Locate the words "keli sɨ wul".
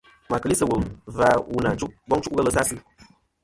0.41-0.83